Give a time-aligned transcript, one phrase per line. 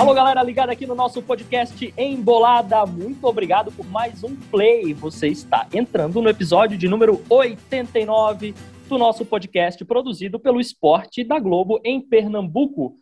[0.00, 2.86] Alô, galera ligada aqui no nosso podcast Embolada.
[2.86, 4.94] Muito obrigado por mais um play.
[4.94, 8.54] Você está entrando no episódio de número 89
[8.88, 12.94] do nosso podcast produzido pelo Esporte da Globo em Pernambuco.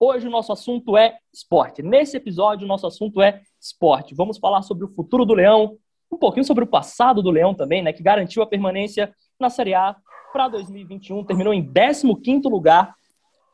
[0.00, 1.82] Hoje o nosso assunto é esporte.
[1.82, 4.14] Nesse episódio, o nosso assunto é esporte.
[4.14, 5.76] Vamos falar sobre o futuro do Leão,
[6.10, 9.74] um pouquinho sobre o passado do Leão também, né, que garantiu a permanência na Série
[9.74, 9.94] A
[10.32, 12.94] para 2021, terminou em 15º lugar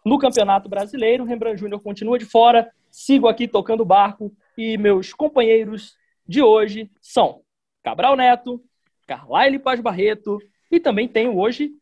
[0.07, 1.25] no Campeonato Brasileiro.
[1.25, 5.97] Rembrandt Júnior continua de fora, sigo aqui tocando barco e meus companheiros
[6.29, 7.41] de hoje são
[7.83, 8.63] Cabral Neto,
[9.07, 10.39] Carlaile Paz Barreto
[10.71, 11.73] e também tenho hoje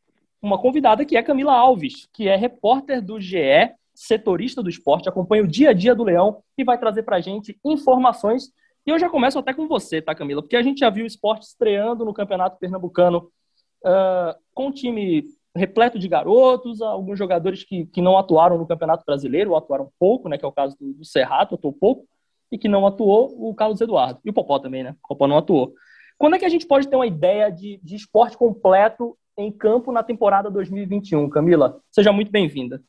[0.40, 5.42] uma convidada que é Camila Alves, que é repórter do GE, setorista do esporte, acompanha
[5.42, 8.50] o dia a dia do Leão e vai trazer para a gente informações.
[8.86, 10.40] E eu já começo até com você, tá, Camila?
[10.40, 13.30] Porque a gente já viu o esporte estreando no Campeonato Pernambucano
[13.84, 19.04] uh, com um time repleto de garotos, alguns jogadores que, que não atuaram no Campeonato
[19.04, 22.06] Brasileiro, ou atuaram pouco, né, que é o caso do, do Serrato, atuou pouco,
[22.52, 24.20] e que não atuou o Carlos Eduardo.
[24.24, 24.96] E o Popó também, né?
[25.04, 25.74] O Popó não atuou.
[26.18, 29.92] Quando é que a gente pode ter uma ideia de, de esporte completo em campo
[29.92, 31.28] na temporada 2021?
[31.30, 32.82] Camila, seja muito bem-vinda.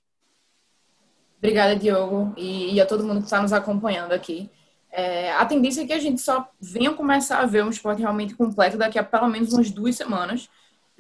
[1.37, 4.49] Obrigada, Diogo, e, e, a todo mundo que está nos acompanhando aqui.
[4.91, 8.35] É, a tendência é que a gente só venha começar a ver um esporte realmente
[8.35, 10.49] completo daqui a pelo menos umas duas semanas,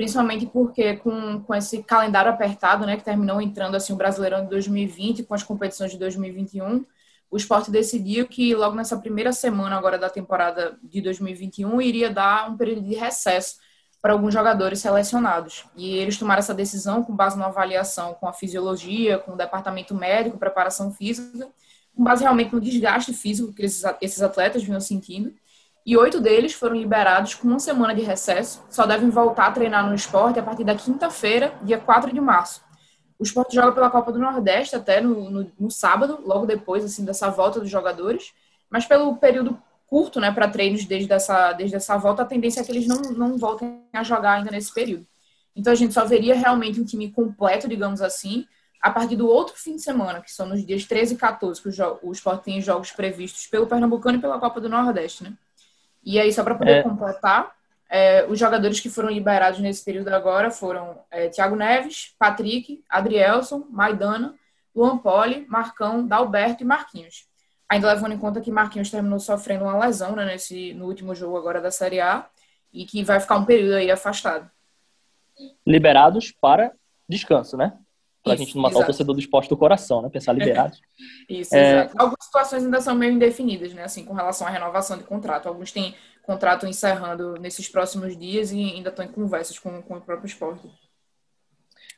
[0.01, 4.49] principalmente porque com, com esse calendário apertado, né, que terminou entrando assim o Brasileirão de
[4.49, 6.83] 2020 com as competições de 2021,
[7.29, 12.49] o esporte decidiu que logo nessa primeira semana agora da temporada de 2021 iria dar
[12.49, 13.57] um período de recesso
[14.01, 15.65] para alguns jogadores selecionados.
[15.77, 19.93] E eles tomaram essa decisão com base numa avaliação com a fisiologia, com o departamento
[19.93, 21.47] médico, preparação física,
[21.95, 25.31] com base realmente no desgaste físico que esses atletas vinham sentindo
[25.85, 29.87] e oito deles foram liberados com uma semana de recesso, só devem voltar a treinar
[29.87, 32.61] no esporte a partir da quinta-feira, dia 4 de março.
[33.17, 37.03] O esporte joga pela Copa do Nordeste até no, no, no, sábado, logo depois assim
[37.05, 38.33] dessa volta dos jogadores,
[38.69, 42.63] mas pelo período curto né, para treinos desde essa, desde essa volta, a tendência é
[42.63, 45.05] que eles não, não voltem a jogar ainda nesse período.
[45.55, 48.45] Então a gente só veria realmente um time completo, digamos assim,
[48.81, 51.69] a partir do outro fim de semana, que são nos dias 13 e 14, que
[51.69, 55.33] o, o esporte tem jogos previstos pelo Pernambucano e pela Copa do Nordeste, né?
[56.03, 56.83] E aí, só para poder é.
[56.83, 57.51] completar,
[57.89, 63.65] é, os jogadores que foram liberados nesse período agora foram é, Thiago Neves, Patrick, Adrielson,
[63.69, 64.33] Maidana,
[64.73, 67.27] Luan Poli, Marcão, Dalberto e Marquinhos.
[67.67, 71.37] Ainda levando em conta que Marquinhos terminou sofrendo uma lesão né, nesse, no último jogo
[71.37, 72.25] agora da Série A
[72.71, 74.49] e que vai ficar um período aí afastado.
[75.67, 76.71] Liberados para
[77.07, 77.77] descanso, né?
[78.23, 78.83] Para a gente não matar exato.
[78.83, 80.09] o torcedor do esporte do coração, né?
[80.09, 80.79] Pensar liberados.
[81.27, 81.71] Isso, é...
[81.71, 81.95] exato.
[81.97, 83.83] Algumas situações ainda são meio indefinidas, né?
[83.83, 85.47] Assim, com relação à renovação de contrato.
[85.47, 90.01] Alguns têm contrato encerrando nesses próximos dias e ainda estão em conversas com, com o
[90.01, 90.67] próprio esporte.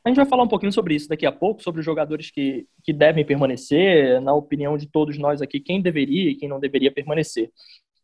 [0.03, 2.67] A gente vai falar um pouquinho sobre isso daqui a pouco, sobre os jogadores que,
[2.83, 6.91] que devem permanecer, na opinião de todos nós aqui, quem deveria e quem não deveria
[6.91, 7.49] permanecer.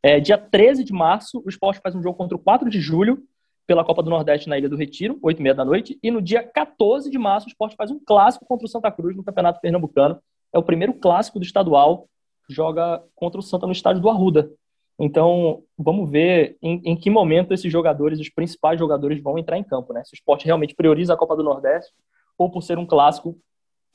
[0.02, 3.22] É, dia 13 de março, o esporte faz um jogo contra o 4 de julho,
[3.70, 6.00] pela Copa do Nordeste na Ilha do Retiro, 8 e meia da noite.
[6.02, 9.16] E no dia 14 de março, o esporte faz um clássico contra o Santa Cruz
[9.16, 10.20] no Campeonato Pernambucano.
[10.52, 12.10] É o primeiro clássico do estadual.
[12.50, 14.52] Joga contra o Santa no estádio do Arruda.
[14.98, 19.64] Então, vamos ver em, em, que momento esses jogadores, os principais jogadores, vão entrar em
[19.64, 19.94] campo.
[19.94, 20.04] Né?
[20.04, 21.94] Se o esporte realmente prioriza a Copa do Nordeste,
[22.40, 23.38] ou por ser um clássico,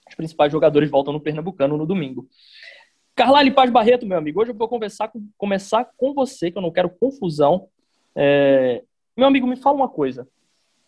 [0.08, 2.28] os principais jogadores voltam no Pernambucano no domingo.
[3.16, 6.62] Carlyle Paz Barreto, meu amigo, hoje eu vou conversar com, começar com você, que eu
[6.62, 7.66] não quero confusão.
[8.14, 8.84] É,
[9.16, 10.28] meu amigo, me fala uma coisa.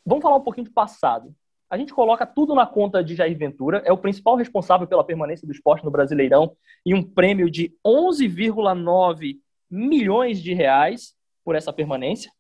[0.04, 1.34] Vamos falar um pouquinho de passado.
[1.68, 5.46] A gente coloca tudo na conta de Jair Ventura, é o principal responsável pela permanência
[5.46, 12.30] do esporte no Brasileirão e um prêmio de 11,9 milhões de reais por essa permanência.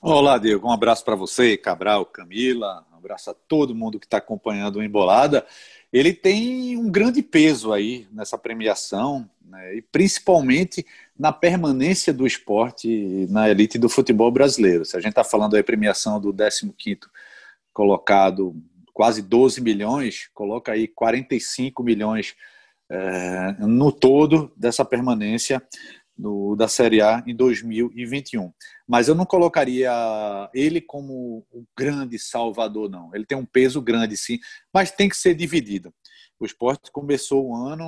[0.00, 0.68] Olá, Diego.
[0.68, 2.86] Um abraço para você, Cabral, Camila.
[2.92, 5.46] Um abraço a todo mundo que está acompanhando o Embolada.
[5.92, 10.86] Ele tem um grande peso aí nessa premiação, né, e principalmente
[11.18, 14.84] na permanência do esporte na elite do futebol brasileiro.
[14.84, 17.06] Se a gente está falando aí premiação do 15º
[17.72, 18.54] colocado,
[18.92, 22.34] quase 12 milhões, coloca aí 45 milhões
[22.90, 25.62] é, no todo dessa permanência
[26.16, 28.52] do, da Série A em 2021.
[28.86, 29.90] Mas eu não colocaria
[30.54, 33.14] ele como o grande salvador, não.
[33.14, 34.38] Ele tem um peso grande, sim,
[34.72, 35.92] mas tem que ser dividido
[36.38, 37.86] o esporte começou o ano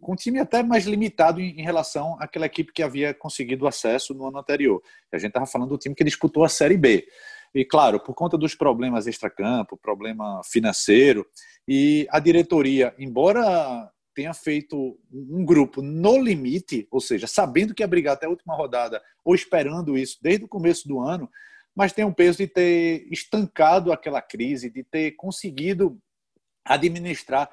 [0.00, 4.28] com um time até mais limitado em, relação àquela equipe que havia conseguido acesso no
[4.28, 4.80] ano anterior.
[5.12, 7.06] A gente estava falando do time que disputou a Série B.
[7.54, 11.26] E, claro, por conta dos problemas extracampo, problema financeiro,
[11.66, 17.86] e a diretoria, embora tenha feito um grupo no limite, ou seja, sabendo que ia
[17.86, 21.30] brigar até a última rodada, ou esperando isso desde o começo do ano,
[21.72, 25.96] mas tem um peso de ter estancado aquela crise, de ter conseguido
[26.64, 27.48] administrar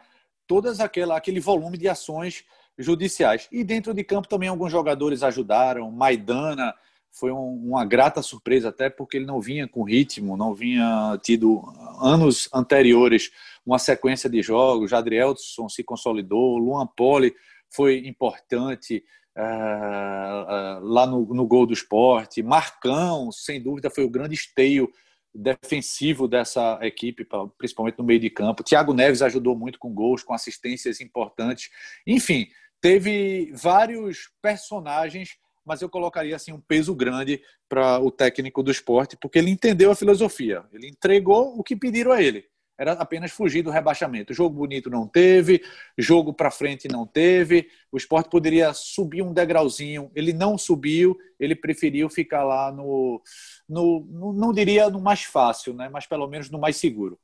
[0.48, 2.44] todas aquela aquele volume de ações
[2.80, 3.48] judiciais.
[3.52, 5.92] E dentro de campo também alguns jogadores ajudaram.
[5.92, 6.74] Maidana
[7.18, 11.64] foi um, uma grata surpresa, até porque ele não vinha com ritmo, não vinha tido
[12.02, 13.32] anos anteriores
[13.66, 14.92] uma sequência de jogos.
[14.92, 17.34] Jadrielson se consolidou, Luan Poli
[17.74, 19.04] foi importante
[19.38, 22.44] uh, uh, lá no, no gol do esporte.
[22.44, 24.92] Marcão, sem dúvida, foi o grande esteio
[25.34, 27.28] defensivo dessa equipe,
[27.58, 28.64] principalmente no meio de campo.
[28.64, 31.70] Thiago Neves ajudou muito com gols, com assistências importantes.
[32.08, 32.48] Enfim,
[32.80, 39.18] teve vários personagens, mas eu colocaria assim um peso grande para o técnico do esporte,
[39.18, 42.46] porque ele entendeu a filosofia, ele entregou o que pediram a ele.
[42.78, 44.34] Era apenas fugir do rebaixamento.
[44.34, 45.64] Jogo bonito não teve,
[45.98, 47.70] jogo para frente não teve.
[47.90, 50.12] O esporte poderia subir um degrauzinho.
[50.14, 53.22] Ele não subiu, ele preferiu ficar lá no,
[53.68, 55.88] no, no não diria no mais fácil, né?
[55.88, 57.18] mas pelo menos no mais seguro.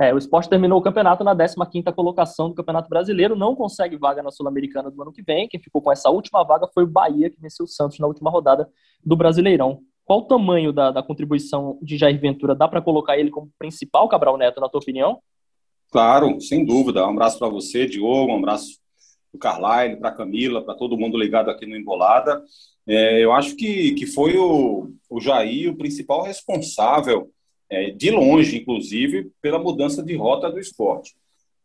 [0.00, 4.22] É, o esporte terminou o campeonato na 15ª colocação do Campeonato Brasileiro, não consegue vaga
[4.22, 5.48] na Sul-Americana do ano que vem.
[5.48, 8.30] Quem ficou com essa última vaga foi o Bahia, que venceu o Santos na última
[8.30, 8.70] rodada
[9.04, 9.80] do Brasileirão.
[10.04, 12.54] Qual o tamanho da, da contribuição de Jair Ventura?
[12.54, 15.18] Dá para colocar ele como principal, Cabral Neto, na tua opinião?
[15.90, 17.04] Claro, sem dúvida.
[17.04, 18.78] Um abraço para você, Diogo, um abraço
[19.32, 22.40] para o Carlyle, para Camila, para todo mundo ligado aqui no Embolada.
[22.86, 27.30] É, eu acho que, que foi o, o Jair o principal responsável
[27.70, 31.14] é, de longe, inclusive, pela mudança de rota do esporte.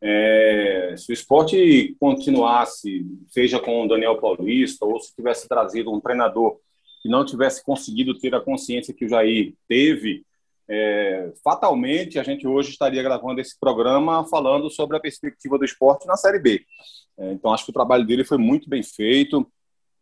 [0.01, 6.01] É, se o esporte continuasse, seja com o Daniel Paulista, ou se tivesse trazido um
[6.01, 6.57] treinador
[7.01, 10.25] que não tivesse conseguido ter a consciência que o Jair teve,
[10.67, 16.07] é, fatalmente a gente hoje estaria gravando esse programa falando sobre a perspectiva do esporte
[16.07, 16.65] na Série B.
[17.17, 19.45] É, então, acho que o trabalho dele foi muito bem feito,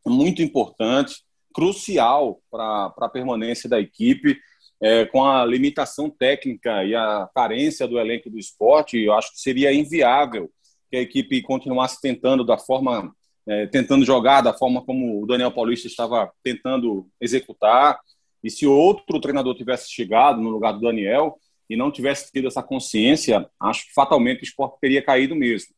[0.06, 1.24] muito importante,
[1.54, 4.40] crucial para a permanência da equipe
[4.82, 9.40] é, com a limitação técnica e a carência do elenco do esporte, eu acho que
[9.40, 10.50] seria inviável
[10.90, 13.14] que a equipe continuasse tentando da forma,
[13.48, 18.00] é, tentando jogar da forma como o Daniel Paulista estava tentando executar.
[18.44, 21.38] E se outro treinador tivesse chegado no lugar do Daniel
[21.70, 25.70] e não tivesse tido essa consciência, acho que fatalmente o esporte teria caído mesmo.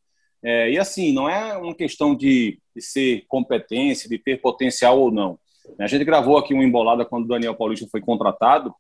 [0.42, 5.12] É, e assim, não é uma questão de, de ser competência, de ter potencial ou
[5.12, 5.38] não.
[5.80, 8.74] A gente gravou aqui uma embolada quando o Daniel Paulista foi contratado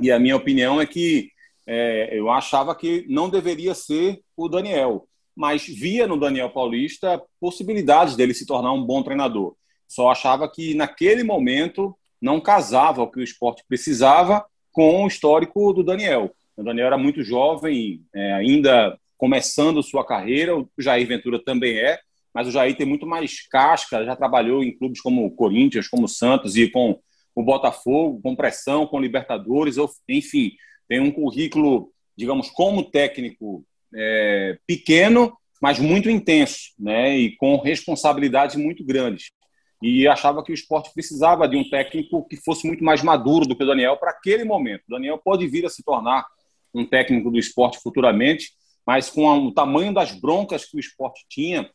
[0.00, 1.30] e a minha opinião é que
[1.66, 8.16] é, eu achava que não deveria ser o Daniel, mas via no Daniel Paulista possibilidades
[8.16, 9.54] dele se tornar um bom treinador.
[9.88, 15.72] Só achava que naquele momento não casava o que o esporte precisava com o histórico
[15.72, 16.34] do Daniel.
[16.56, 21.98] O Daniel era muito jovem, é, ainda começando sua carreira, o Jair Ventura também é,
[22.32, 26.04] mas o Jair tem muito mais casca, já trabalhou em clubes como o Corinthians, como
[26.04, 26.98] o Santos e com
[27.34, 29.76] o Botafogo, com pressão, com Libertadores,
[30.08, 30.52] enfim,
[30.88, 33.64] tem um currículo, digamos, como técnico
[33.94, 37.16] é, pequeno, mas muito intenso, né?
[37.16, 39.30] E com responsabilidades muito grandes.
[39.82, 43.56] E achava que o esporte precisava de um técnico que fosse muito mais maduro do
[43.56, 44.82] que o Daniel para aquele momento.
[44.88, 46.26] O Daniel pode vir a se tornar
[46.74, 48.52] um técnico do esporte futuramente,
[48.86, 51.70] mas com o tamanho das broncas que o esporte tinha,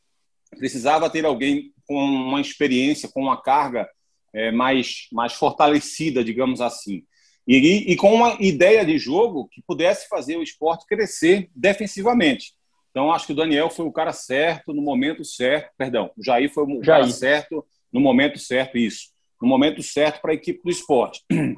[0.57, 3.87] precisava ter alguém com uma experiência, com uma carga
[4.33, 7.03] é, mais, mais fortalecida, digamos assim.
[7.47, 12.53] E, e, com uma ideia de jogo que pudesse fazer o esporte crescer defensivamente.
[12.91, 15.71] Então, acho que o Daniel foi o cara certo no momento certo.
[15.75, 16.85] Perdão, o Jair foi o Jair.
[16.85, 19.09] cara certo no momento certo, isso.
[19.41, 21.21] No momento certo para a equipe do esporte.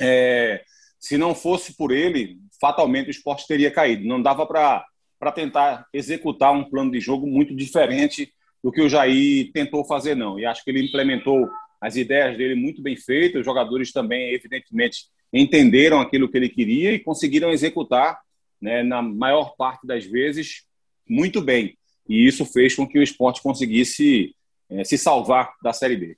[0.00, 0.62] É,
[1.00, 4.06] se não fosse por ele, fatalmente o esporte teria caído.
[4.06, 8.32] Não dava para tentar executar um plano de jogo muito diferente
[8.62, 10.38] do que o Jair tentou fazer, não.
[10.38, 11.48] E acho que ele implementou
[11.80, 16.92] as ideias dele muito bem feitas, os jogadores também, evidentemente, entenderam aquilo que ele queria
[16.92, 18.18] e conseguiram executar,
[18.60, 20.64] né, na maior parte das vezes,
[21.08, 21.76] muito bem.
[22.08, 24.34] E isso fez com que o esporte conseguisse
[24.70, 26.16] é, se salvar da Série B.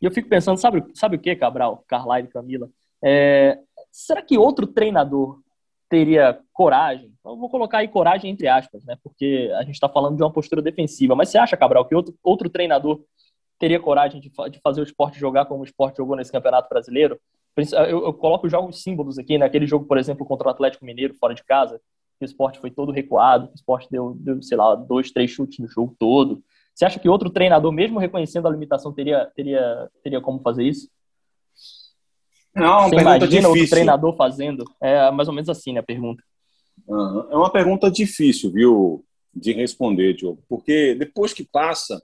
[0.00, 2.68] E eu fico pensando, sabe, sabe o que, Cabral, Carlyle e Camila?
[3.02, 3.58] É,
[3.90, 5.40] será que outro treinador
[5.88, 7.12] teria coragem?
[7.24, 8.96] Eu vou colocar aí coragem entre aspas, né?
[9.02, 11.14] Porque a gente está falando de uma postura defensiva.
[11.14, 13.02] Mas você acha, Cabral, que outro, outro treinador
[13.64, 17.18] teria coragem de, de fazer o esporte jogar como o esporte jogou nesse Campeonato Brasileiro.
[17.88, 19.68] Eu, eu coloco já os símbolos aqui, naquele né?
[19.70, 21.80] jogo, por exemplo, contra o Atlético Mineiro, fora de casa,
[22.18, 25.58] que o esporte foi todo recuado, o esporte deu, deu, sei lá, dois, três chutes
[25.60, 26.42] no jogo todo.
[26.74, 30.90] Você acha que outro treinador, mesmo reconhecendo a limitação, teria, teria, teria como fazer isso?
[32.54, 33.48] Não, Você imagina difícil.
[33.48, 34.64] outro treinador fazendo?
[34.78, 36.22] É mais ou menos assim, né, a pergunta.
[37.30, 39.02] É uma pergunta difícil, viu,
[39.34, 41.98] de responder, Diogo, porque depois que passa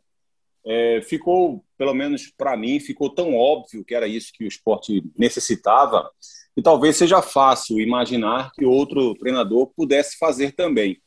[0.67, 5.03] é, ficou, pelo menos para mim, ficou tão óbvio que era isso que o esporte
[5.17, 6.11] necessitava,
[6.57, 11.01] e talvez seja fácil imaginar que outro treinador pudesse fazer também.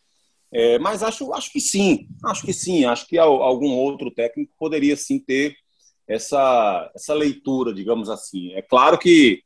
[0.52, 4.96] É, mas acho, acho que sim, acho que sim, acho que algum outro técnico poderia
[4.96, 5.56] sim ter
[6.08, 8.54] essa, essa leitura, digamos assim.
[8.54, 9.42] É claro que,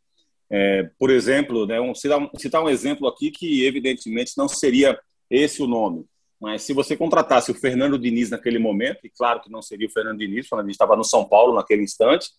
[0.50, 5.00] é, por exemplo, né, um, citar, um, citar um exemplo aqui que evidentemente não seria
[5.30, 6.06] esse o nome,
[6.40, 9.92] mas se você contratasse o Fernando Diniz naquele momento, e claro que não seria o
[9.92, 12.30] Fernando Diniz, o Fernando Diniz estava no São Paulo naquele instante,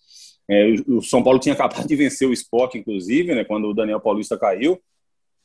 [0.49, 4.01] é, o, São Paulo tinha acabado de vencer o Sport, inclusive, né, quando o Daniel
[4.01, 4.81] Paulista caiu,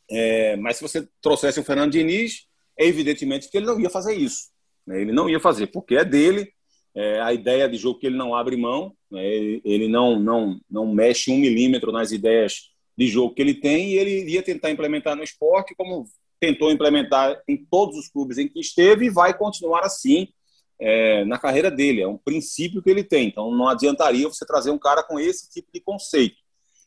[0.10, 2.46] é, mas se você trouxesse o Fernando Diniz,
[2.78, 4.50] é evidentemente que ele não ia fazer isso.
[4.86, 5.02] Né?
[5.02, 6.52] Ele não ia fazer, porque é dele,
[6.96, 9.24] é, a ideia de jogo que ele não abre mão, né?
[9.26, 13.98] ele não, não, não mexe um milímetro nas ideias de jogo que ele tem e
[13.98, 16.06] ele iria tentar implementar no esporte, como
[16.44, 20.28] tentou implementar em todos os clubes em que esteve e vai continuar assim
[20.78, 22.02] é, na carreira dele.
[22.02, 23.30] É um princípio que ele tem.
[23.30, 26.36] Então não adiantaria você trazer um cara com esse tipo de conceito.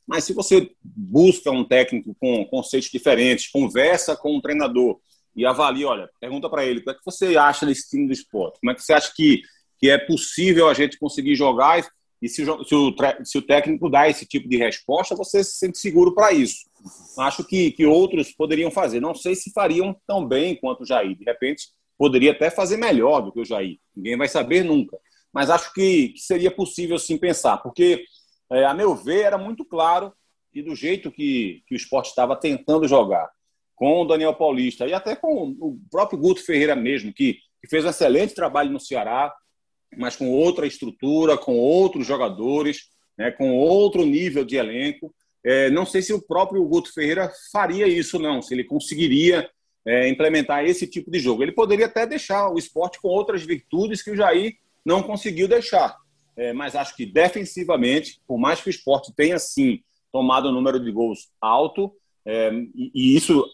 [0.07, 5.01] Mas se você busca um técnico com conceitos diferentes, conversa com um treinador
[5.35, 8.13] e avalia, olha, pergunta para ele, o que é que você acha desse time do
[8.13, 8.61] esporte?
[8.61, 9.41] Como é que você acha que,
[9.79, 11.83] que é possível a gente conseguir jogar
[12.21, 12.95] e se, se, o,
[13.25, 16.67] se o técnico dá esse tipo de resposta, você se sente seguro para isso.
[17.19, 19.01] Acho que, que outros poderiam fazer.
[19.01, 21.17] Não sei se fariam tão bem quanto o Jair.
[21.17, 23.79] De repente, poderia até fazer melhor do que o Jair.
[23.95, 24.99] Ninguém vai saber nunca.
[25.33, 28.05] Mas acho que, que seria possível sim pensar, porque,
[28.51, 30.13] é, a meu ver, era muito claro
[30.55, 33.29] e do jeito que, que o esporte estava tentando jogar,
[33.75, 37.85] com o Daniel Paulista e até com o próprio Guto Ferreira mesmo, que, que fez
[37.85, 39.35] um excelente trabalho no Ceará,
[39.99, 42.89] mas com outra estrutura, com outros jogadores,
[43.19, 45.15] né, com outro nível de elenco.
[45.47, 49.49] É, não sei se o próprio Guto Ferreira faria isso, não, se ele conseguiria
[49.87, 51.43] é, implementar esse tipo de jogo.
[51.43, 55.97] Ele poderia até deixar o esporte com outras virtudes que o Jair não conseguiu deixar.
[56.37, 59.81] É, mas acho que defensivamente, por mais que o esporte tenha sim
[60.13, 61.95] tomado um número de gols alto,
[62.27, 63.45] é, e, e, isso,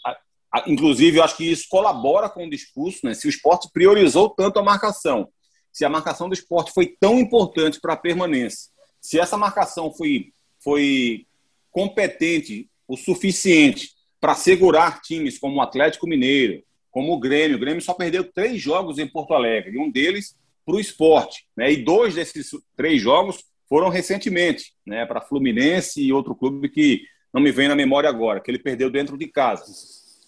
[0.67, 3.13] inclusive, eu acho que isso colabora com o discurso, né?
[3.13, 5.29] Se o esporte priorizou tanto a marcação
[5.73, 8.71] se a marcação do esporte foi tão importante para a permanência,
[9.01, 10.33] se essa marcação foi,
[10.63, 11.27] foi
[11.73, 17.57] competente o suficiente para segurar times como o Atlético Mineiro, como o Grêmio.
[17.57, 21.45] O Grêmio só perdeu três jogos em Porto Alegre, e um deles para o esporte.
[21.57, 21.73] Né?
[21.73, 25.05] E dois desses três jogos foram recentemente, né?
[25.07, 27.03] para Fluminense e outro clube que
[27.33, 29.65] não me vem na memória agora, que ele perdeu dentro de casa.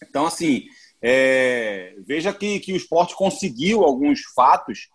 [0.03, 0.65] Então, assim,
[1.01, 1.95] é...
[2.07, 4.89] veja que, que o esporte conseguiu alguns fatos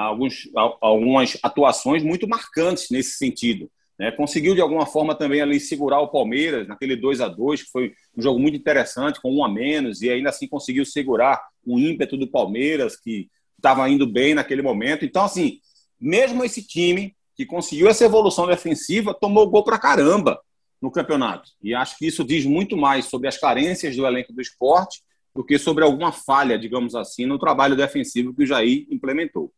[0.00, 0.48] alguns,
[0.80, 3.70] algumas atuações muito marcantes nesse sentido.
[3.98, 4.10] Né?
[4.12, 7.92] Conseguiu, de alguma forma, também ali segurar o Palmeiras naquele 2 a 2 que foi
[8.16, 12.16] um jogo muito interessante, com um a menos, e ainda assim conseguiu segurar o ímpeto
[12.16, 15.04] do Palmeiras, que estava indo bem naquele momento.
[15.04, 15.60] Então, assim,
[16.00, 20.40] mesmo esse time que conseguiu essa evolução defensiva, tomou gol para caramba
[20.80, 21.50] no campeonato.
[21.62, 25.02] E acho que isso diz muito mais sobre as carências do elenco do esporte
[25.34, 29.52] do que sobre alguma falha, digamos assim, no trabalho defensivo que o Jair implementou.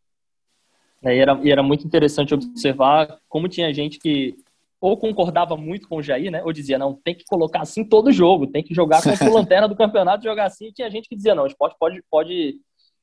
[1.02, 4.36] E era, e era muito interessante observar como tinha gente que
[4.80, 6.42] ou concordava muito com o Jair, né?
[6.44, 9.68] Ou dizia, não, tem que colocar assim todo jogo, tem que jogar com a lanterna
[9.68, 10.68] do campeonato, jogar assim.
[10.68, 12.56] E tinha gente que dizia, não, o esporte pode, pode,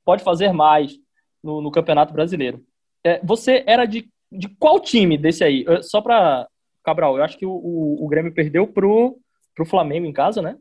[0.04, 0.98] pode fazer mais
[1.44, 2.64] no, no Campeonato Brasileiro.
[3.04, 5.66] É, você era de, de qual time desse aí?
[5.82, 6.48] Só para
[6.84, 9.20] Cabral, eu acho que o, o, o, Grêmio perdeu pro,
[9.56, 10.58] pro Flamengo em casa, né?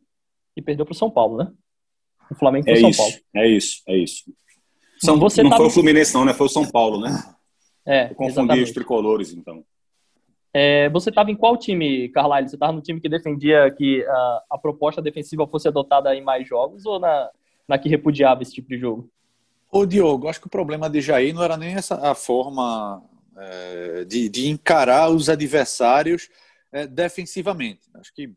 [0.57, 1.53] E perdeu pro São Paulo, né?
[2.31, 3.15] O Flamengo pro é São isso, Paulo.
[3.37, 4.25] É isso, é isso.
[5.05, 5.63] São, você não tava...
[5.63, 6.33] foi o Fluminense, não, né?
[6.33, 7.23] Foi o São Paulo, né?
[7.87, 8.05] É.
[8.05, 8.65] Eu confundi exatamente.
[8.65, 9.65] os tricolores, então.
[10.57, 12.49] É, você estava em qual time, Carlyle?
[12.49, 16.47] Você estava no time que defendia que a, a, proposta defensiva fosse adotada em mais
[16.47, 17.29] jogos ou na,
[17.67, 19.11] na que repudiava esse tipo de jogo?
[19.71, 23.03] Ô, Diogo, acho que o problema de Jair não era nem essa a forma
[23.37, 26.29] é, de, de, encarar os adversários
[26.71, 27.81] é, defensivamente.
[27.95, 28.33] Acho que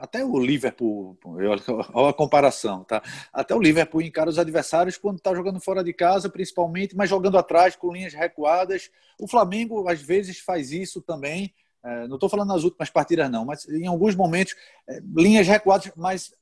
[0.00, 3.02] até o Liverpool, olha a comparação, tá?
[3.32, 7.38] Até o Liverpool encara os adversários quando está jogando fora de casa, principalmente, mas jogando
[7.38, 8.90] atrás com linhas recuadas.
[9.20, 11.52] O Flamengo às vezes faz isso também.
[11.84, 14.54] É, não estou falando nas últimas partidas não, mas em alguns momentos
[14.88, 15.90] é, linhas recuadas.
[15.96, 16.34] Mas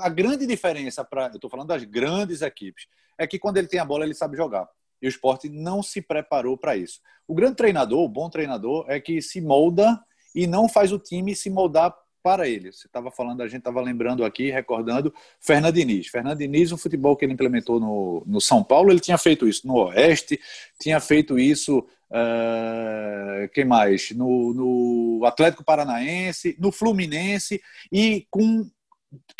[0.00, 2.86] a grande diferença para, eu estou falando das grandes equipes,
[3.18, 4.68] é que quando ele tem a bola ele sabe jogar.
[5.02, 7.00] E o esporte não se preparou para isso.
[7.26, 9.98] O grande treinador, o bom treinador, é que se molda
[10.34, 12.72] e não faz o time se moldar para ele.
[12.72, 16.08] Você estava falando, a gente estava lembrando aqui, recordando, Fernando Diniz.
[16.08, 19.66] Fernando Diniz, o futebol que ele implementou no, no São Paulo, ele tinha feito isso
[19.66, 20.40] no Oeste,
[20.80, 21.78] tinha feito isso,
[22.10, 24.10] uh, quem mais?
[24.12, 27.60] No, no Atlético Paranaense, no Fluminense,
[27.90, 28.68] e com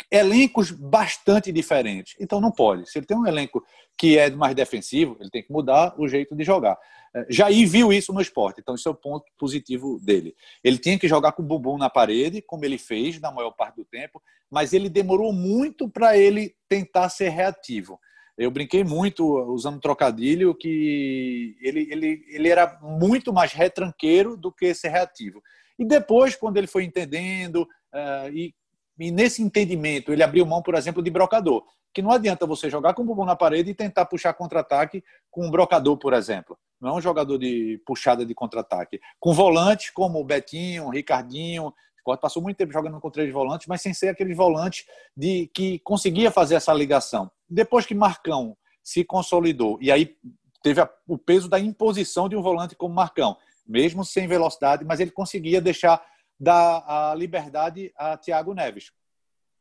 [0.09, 2.15] elencos bastante diferentes.
[2.19, 2.89] Então não pode.
[2.89, 3.63] Se ele tem um elenco
[3.97, 6.77] que é mais defensivo, ele tem que mudar o jeito de jogar.
[7.13, 10.35] É, Jair viu isso no esporte, então isso é o ponto positivo dele.
[10.63, 13.75] Ele tinha que jogar com o bumbum na parede, como ele fez na maior parte
[13.75, 17.99] do tempo, mas ele demorou muito para ele tentar ser reativo.
[18.37, 24.73] Eu brinquei muito usando trocadilho que ele, ele, ele era muito mais retranqueiro do que
[24.73, 25.43] ser reativo.
[25.77, 27.63] E depois, quando ele foi entendendo,
[27.93, 28.53] uh, e,
[29.01, 31.63] e, nesse entendimento, ele abriu mão, por exemplo, de brocador.
[31.93, 35.45] Que não adianta você jogar com o bumbum na parede e tentar puxar contra-ataque com
[35.45, 36.57] um brocador, por exemplo.
[36.79, 38.99] Não é um jogador de puxada de contra-ataque.
[39.19, 41.73] Com volantes como o Betinho, o Ricardinho,
[42.05, 45.79] o passou muito tempo jogando com três volantes, mas sem ser aqueles volantes de que
[45.79, 47.29] conseguia fazer essa ligação.
[47.49, 50.15] Depois que Marcão se consolidou, e aí
[50.63, 54.99] teve a, o peso da imposição de um volante como Marcão, mesmo sem velocidade, mas
[54.99, 56.03] ele conseguia deixar
[56.41, 58.91] dar a liberdade a Thiago Neves.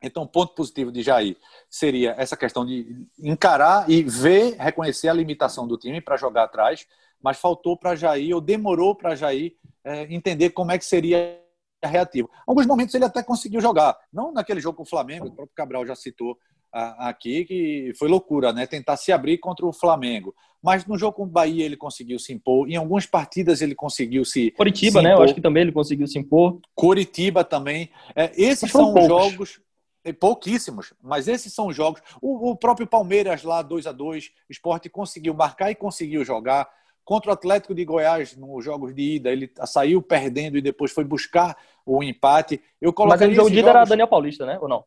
[0.02, 1.36] Então, ponto positivo de Jair
[1.68, 6.86] seria essa questão de encarar e ver, reconhecer a limitação do time para jogar atrás,
[7.22, 11.38] mas faltou para Jair, ou demorou para Jair é, entender como é que seria
[11.84, 12.30] reativo.
[12.46, 15.86] Alguns momentos ele até conseguiu jogar, não naquele jogo com o Flamengo, o próprio Cabral
[15.86, 16.38] já citou
[16.72, 18.66] aqui, que foi loucura, né?
[18.66, 20.34] Tentar se abrir contra o Flamengo.
[20.62, 22.68] Mas no jogo com o Bahia ele conseguiu se impor.
[22.68, 24.50] Em algumas partidas ele conseguiu se.
[24.52, 25.14] Curitiba, se né?
[25.14, 26.60] Eu acho que também ele conseguiu se impor.
[26.74, 27.90] Curitiba também.
[28.14, 29.06] É, esses são poucos.
[29.06, 29.60] jogos.
[30.02, 32.00] É, pouquíssimos, mas esses são jogos.
[32.22, 36.68] O, o próprio Palmeiras lá, 2 a 2 o esporte conseguiu marcar e conseguiu jogar.
[37.04, 41.04] Contra o Atlético de Goiás, nos jogos de ida, ele saiu perdendo e depois foi
[41.04, 42.62] buscar o empate.
[42.80, 43.76] Eu Mas o jogo de ida jogos...
[43.76, 44.58] era Daniel Paulista, né?
[44.60, 44.84] Ou não?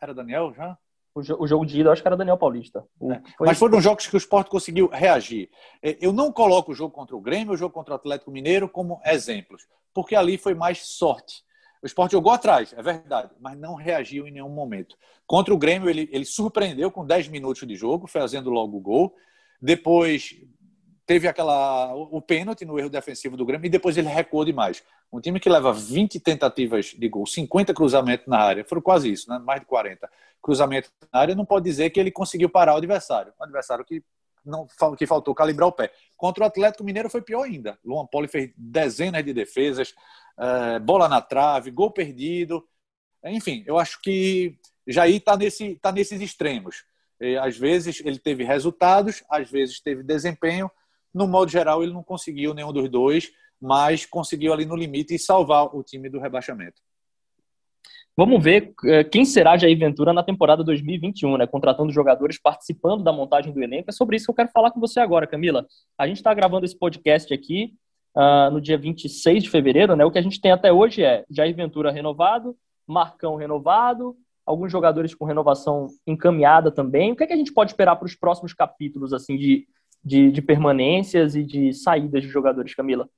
[0.00, 0.78] Era Daniel já?
[1.38, 2.84] O, jogo de ida, eu acho que era Daniel Paulista.
[3.10, 3.20] É.
[3.38, 3.46] Foi...
[3.46, 5.48] Mas foram jogos que o esporte conseguiu reagir.
[5.82, 8.68] É, eu não coloco o jogo contra o Grêmio, o jogo contra o Atlético Mineiro
[8.68, 9.62] como exemplos,
[9.94, 11.42] porque ali foi mais sorte.
[11.82, 14.94] O esporte jogou atrás, é verdade, mas não reagiu em nenhum momento.
[15.26, 19.14] Contra o Grêmio, ele, ele surpreendeu com 10 minutos de jogo, fazendo logo o gol.
[19.60, 20.34] Depois
[21.06, 24.82] teve aquela o, pênalti no erro defensivo do Grêmio e depois ele recuou demais.
[25.12, 29.30] Um time que leva 20 tentativas de gol, 50 cruzamentos na área, foram quase isso,
[29.30, 29.38] né?
[29.38, 30.10] mais de 40
[30.42, 33.32] cruzamentos na área, não pode dizer que ele conseguiu parar o adversário.
[33.38, 34.02] O adversário que
[34.44, 35.92] não que faltou calibrar o pé.
[36.16, 37.78] Contra o Atlético Mineiro foi pior ainda.
[37.84, 39.94] Luan Poli fez dezenas de defesas,
[40.38, 42.64] é, bola na trave, gol perdido.
[43.24, 46.84] Enfim, eu acho que Jair está nesse, tá nesses extremos.
[47.20, 50.70] E, às vezes ele teve resultados, às vezes teve desempenho,
[51.16, 55.18] no modo geral, ele não conseguiu nenhum dos dois, mas conseguiu ali no limite e
[55.18, 56.82] salvar o time do rebaixamento.
[58.14, 61.46] Vamos ver eh, quem será Jair Ventura na temporada 2021, né?
[61.46, 63.88] Contratando jogadores, participando da montagem do elenco.
[63.88, 65.66] É sobre isso que eu quero falar com você agora, Camila.
[65.98, 67.72] A gente está gravando esse podcast aqui
[68.14, 70.04] uh, no dia 26 de fevereiro, né?
[70.04, 75.14] O que a gente tem até hoje é Jair Ventura renovado, Marcão renovado, alguns jogadores
[75.14, 77.12] com renovação encaminhada também.
[77.12, 79.66] O que, é que a gente pode esperar para os próximos capítulos, assim, de
[80.04, 83.08] de, de permanências e de saídas de jogadores, Camila?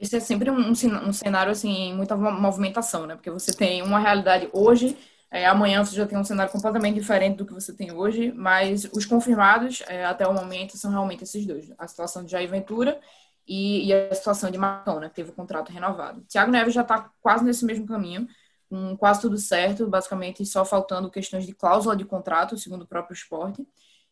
[0.00, 3.14] Esse é sempre um, um cenário, assim, muita movimentação, né?
[3.14, 4.96] Porque você tem uma realidade hoje,
[5.30, 8.84] é, amanhã você já tem um cenário completamente diferente do que você tem hoje, mas
[8.92, 13.00] os confirmados é, até o momento são realmente esses dois: a situação de Jair Ventura
[13.46, 16.20] e, e a situação de Marcão, né, que teve o contrato renovado.
[16.28, 18.28] Thiago Neves já está quase nesse mesmo caminho,
[18.68, 23.14] com quase tudo certo, basicamente só faltando questões de cláusula de contrato, segundo o próprio
[23.14, 23.66] esporte.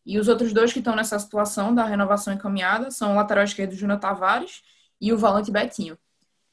[0.05, 3.75] E os outros dois que estão nessa situação da renovação encaminhada são o lateral esquerdo
[3.75, 4.61] Júnior Tavares
[4.99, 5.97] e o volante Betinho.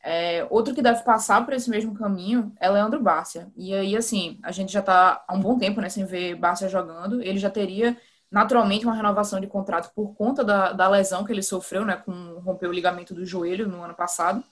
[0.03, 3.51] É, outro que deve passar por esse mesmo caminho é Leandro Bárcia.
[3.57, 6.69] E aí, assim, a gente já está há um bom tempo né, sem ver Bárcia
[6.69, 7.23] jogando.
[7.23, 7.97] Ele já teria
[8.31, 12.13] naturalmente uma renovação de contrato por conta da, da lesão que ele sofreu, né, com
[12.41, 14.45] romper o ligamento do joelho no ano passado.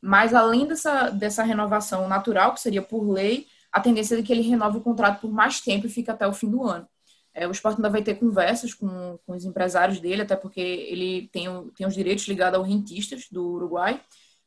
[0.00, 4.42] Mas além dessa, dessa renovação natural, que seria por lei, a tendência é que ele
[4.42, 6.86] renove o contrato por mais tempo e fique até o fim do ano.
[7.34, 11.28] É, o esporte ainda vai ter conversas com, com os empresários dele, até porque ele
[11.32, 14.00] tem, tem os direitos ligados ao rentistas do Uruguai,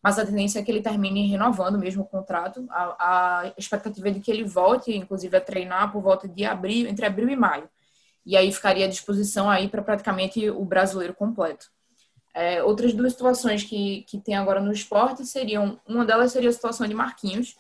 [0.04, 2.64] mas a tendência é que ele termine renovando mesmo o contrato.
[2.70, 6.88] A, a expectativa é de que ele volte, inclusive, a treinar por volta de abril,
[6.88, 7.68] entre abril e maio.
[8.24, 11.72] E aí ficaria à disposição aí para praticamente o brasileiro completo.
[12.36, 16.54] É, outras duas situações que, que tem agora no esporte seriam, uma delas seria a
[16.54, 17.56] situação de Marquinhos,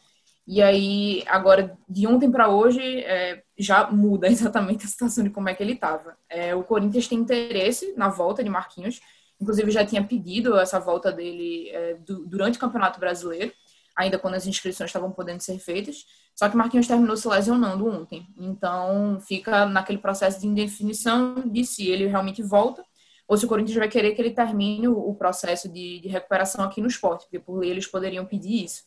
[0.47, 5.49] e aí, agora, de ontem para hoje, é, já muda exatamente a situação de como
[5.49, 6.15] é que ele estava.
[6.29, 9.01] É, o Corinthians tem interesse na volta de Marquinhos,
[9.39, 13.51] inclusive já tinha pedido essa volta dele é, do, durante o Campeonato Brasileiro,
[13.95, 16.05] ainda quando as inscrições estavam podendo ser feitas.
[16.36, 18.27] Só que Marquinhos terminou se lesionando ontem.
[18.38, 22.84] Então, fica naquele processo de indefinição de se ele realmente volta
[23.27, 26.63] ou se o Corinthians vai querer que ele termine o, o processo de, de recuperação
[26.63, 28.84] aqui no esporte, porque por lei eles poderiam pedir isso.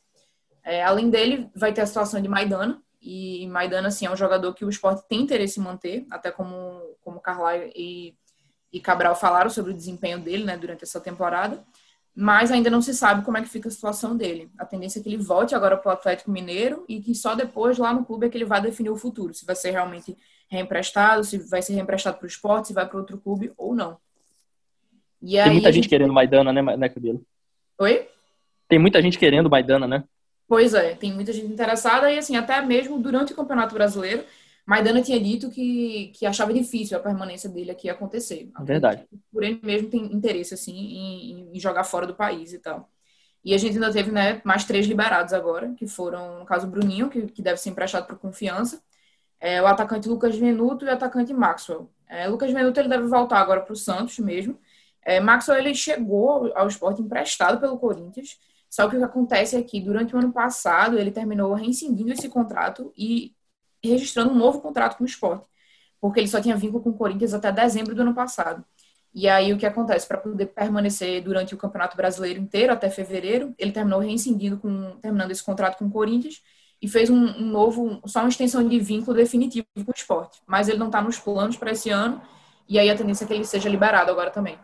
[0.69, 4.53] É, além dele, vai ter a situação de Maidana, e Maidana, assim, é um jogador
[4.53, 8.15] que o esporte tem interesse em manter, até como, como Carlyle e,
[8.71, 11.65] e Cabral falaram sobre o desempenho dele, né, durante essa temporada.
[12.15, 14.51] mas ainda não se sabe como é que fica a situação dele.
[14.59, 17.79] A tendência é que ele volte agora para o Atlético Mineiro e que só depois,
[17.79, 20.19] lá no clube, é que ele vai definir o futuro, se vai ser realmente
[20.51, 23.97] reemprestado, se vai ser reemprestado para o esporte, se vai para outro clube ou não.
[25.23, 27.25] E Tem muita gente, gente querendo Maidana, né, né, Cabelo?
[27.79, 28.07] Oi?
[28.69, 30.05] Tem muita gente querendo Maidana, né?
[30.49, 34.25] Pois é, tem muita gente interessada e, assim, até mesmo durante o Campeonato Brasileiro,
[34.69, 38.51] Maidana tinha dito que, que achava difícil a permanência dele aqui acontecer.
[38.59, 39.07] É verdade.
[39.31, 42.91] Por ele mesmo tem interesse, assim, em, em, jogar fora do país e tal.
[43.45, 46.71] E a gente ainda teve, né, mais três liberados agora, que foram, no caso, o
[46.71, 48.83] Bruninho, que, que deve ser emprestado por confiança,
[49.41, 51.91] é, o atacante Lucas Venuto e o atacante Maxwell.
[52.07, 54.59] É, Lucas Venuto, ele deve voltar agora para o Santos mesmo.
[55.03, 58.39] É, Maxwell, ele chegou ao esporte emprestado pelo Corinthians,
[58.71, 62.29] só que o que acontece é que, durante o ano passado, ele terminou rescindindo esse
[62.29, 63.35] contrato e
[63.83, 65.47] registrando um novo contrato com o esporte,
[66.01, 68.65] porque ele só tinha vínculo com o Corinthians até dezembro do ano passado.
[69.15, 70.07] E aí o que acontece?
[70.07, 75.31] Para poder permanecer durante o Campeonato Brasileiro inteiro, até fevereiro, ele terminou reincidindo com, terminando
[75.31, 76.43] esse contrato com o Corinthians
[76.81, 80.41] e fez um, um novo, só uma extensão de vínculo definitivo com o esporte.
[80.47, 82.21] Mas ele não está nos planos para esse ano,
[82.69, 84.59] e aí a tendência é que ele seja liberado agora também.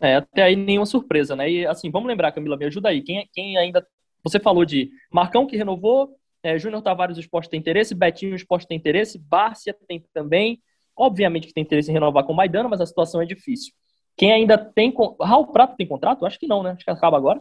[0.00, 1.50] É, até aí nenhuma surpresa, né?
[1.50, 3.02] E assim, vamos lembrar, Camila, me ajuda aí.
[3.02, 3.86] Quem, quem ainda.
[4.22, 8.36] Você falou de Marcão que renovou, é, Júnior Tavares, o esporte tem interesse, Betinho, o
[8.36, 10.60] esporte tem interesse, Bárcia tem também.
[10.96, 13.72] Obviamente que tem interesse em renovar com Maidana, mas a situação é difícil.
[14.16, 14.92] Quem ainda tem.
[15.20, 16.26] Raul Prato tem contrato?
[16.26, 16.72] Acho que não, né?
[16.72, 17.40] Acho que acaba agora.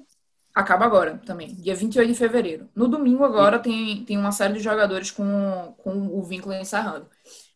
[0.54, 2.68] Acaba agora também, dia 28 de fevereiro.
[2.76, 7.08] No domingo agora tem, tem uma série de jogadores com, com o vínculo encerrando.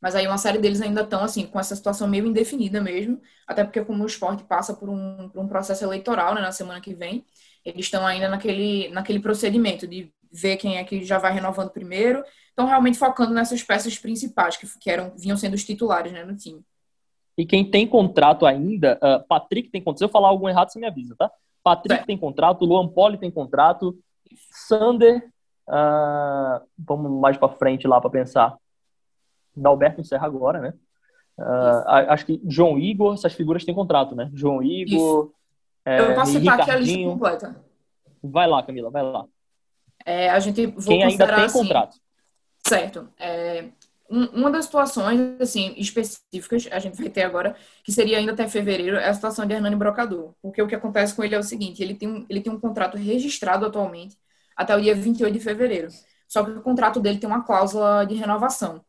[0.01, 3.63] Mas aí uma série deles ainda estão assim, com essa situação meio indefinida mesmo, até
[3.63, 6.93] porque como o esporte passa por um, por um processo eleitoral né, na semana que
[6.93, 7.23] vem,
[7.63, 12.23] eles estão ainda naquele, naquele procedimento de ver quem é que já vai renovando primeiro.
[12.49, 16.35] Estão realmente focando nessas peças principais que, que eram, vinham sendo os titulares né, no
[16.35, 16.61] time.
[17.37, 19.99] E quem tem contrato ainda, uh, Patrick tem contrato.
[19.99, 21.31] Se eu falar algum errado, você me avisa, tá?
[21.63, 22.05] Patrick é.
[22.05, 23.97] tem contrato, Luan Poli tem contrato,
[24.51, 25.29] Sander,
[25.67, 28.57] uh, vamos mais para frente lá para pensar.
[29.55, 30.73] Dalberto encerra agora, né?
[31.37, 34.29] Uh, acho que João Igor, essas figuras têm contrato, né?
[34.33, 35.31] João Igor.
[35.85, 37.63] É, eu posso citar aqui a lista completa.
[38.21, 39.25] Vai lá, Camila, vai lá.
[40.05, 41.97] É, a gente Quem ainda tem assim, contrato.
[42.67, 43.09] Certo.
[43.19, 43.65] É,
[44.09, 48.47] um, uma das situações assim específicas a gente vai ter agora, que seria ainda até
[48.47, 50.33] fevereiro, é a situação de Hernani Brocador.
[50.41, 52.59] Porque o que acontece com ele é o seguinte, ele tem um, ele tem um
[52.59, 54.17] contrato registrado atualmente
[54.55, 55.87] até o dia 28 de fevereiro.
[56.27, 58.83] Só que o contrato dele tem uma cláusula de renovação.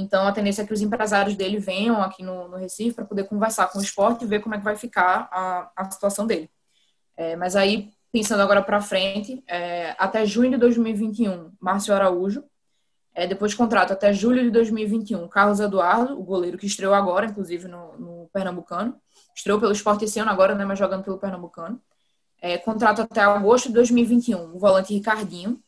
[0.00, 3.24] Então, a tendência é que os empresários dele venham aqui no, no Recife para poder
[3.24, 6.48] conversar com o esporte e ver como é que vai ficar a, a situação dele.
[7.16, 12.44] É, mas aí, pensando agora para frente, é, até junho de 2021, Márcio Araújo.
[13.12, 17.26] É, depois de contrato até julho de 2021, Carlos Eduardo, o goleiro que estreou agora,
[17.26, 18.94] inclusive, no, no Pernambucano.
[19.34, 21.82] Estreou pelo esporte esse ano agora, né, mas jogando pelo Pernambucano.
[22.40, 25.60] É, contrato até agosto de 2021, o volante Ricardinho.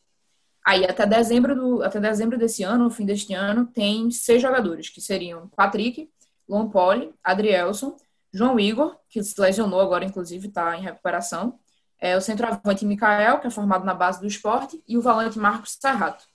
[0.65, 4.89] Aí, até dezembro, do, até dezembro desse ano, no fim deste ano, tem seis jogadores,
[4.89, 6.09] que seriam Patrick,
[6.47, 7.95] Luan Poli, Adrielson,
[8.31, 11.59] João Igor, que se lesionou agora, inclusive, está em recuperação,
[11.99, 15.77] é, o centroavante Mikael, que é formado na base do esporte, e o volante Marcos
[15.79, 16.25] Serrato.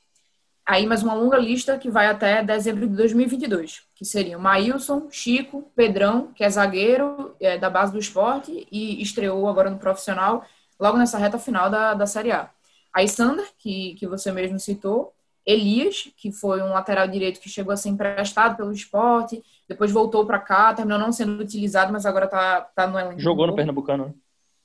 [0.65, 5.71] Aí mais uma longa lista que vai até dezembro de 2022, que seriam Maílson, Chico,
[5.77, 10.45] Pedrão, que é zagueiro é, da base do esporte e estreou agora no profissional,
[10.79, 12.51] logo nessa reta final da, da Série A.
[12.97, 15.13] Aí Sander, que, que você mesmo citou,
[15.45, 20.25] Elias, que foi um lateral direito que chegou a ser emprestado pelo esporte, depois voltou
[20.25, 23.21] para cá, terminou não sendo utilizado, mas agora está tá no elenco.
[23.21, 24.15] Jogou no Pernambucano, né?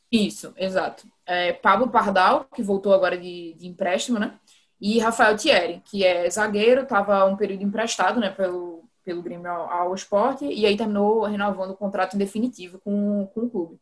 [0.09, 1.05] Isso, exato.
[1.25, 4.39] É, Pablo Pardal, que voltou agora de, de empréstimo, né?
[4.79, 9.69] E Rafael Thierry, que é zagueiro, estava um período emprestado, né, pelo, pelo Grêmio ao,
[9.69, 13.79] ao esporte, e aí terminou renovando o contrato em definitivo com, com o clube.